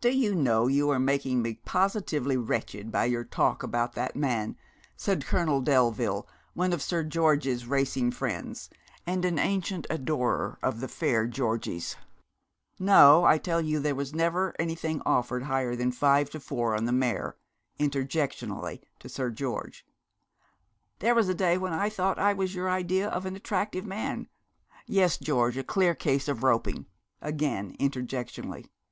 [0.00, 4.56] 'Do you know you are making me positively wretched by your talk about that man?'
[4.96, 8.70] said Colonel Delville, one of Sir George's racing friends,
[9.04, 11.96] and an ancient adorer of the fair Georgie's.
[12.78, 16.84] 'No, I tell you there was never anything offered higher than five to four on
[16.84, 17.36] the mare,'
[17.80, 19.84] interjectionally, to Sir George.
[21.00, 24.28] 'There was a day when I thought I was your idea of an attractive man.
[24.86, 26.86] Yes, George, a clear case of roping,'
[27.20, 28.68] again interjectionally.